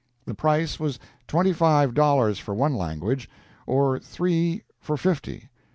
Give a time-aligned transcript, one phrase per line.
[0.25, 0.97] The price was
[1.27, 3.29] twenty five dollars for one language,
[3.67, 5.49] or three for fifty.